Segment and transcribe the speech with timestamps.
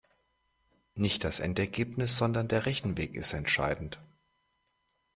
[0.95, 4.01] Nicht das Endergebnis, sondern der Rechenweg ist entscheidend.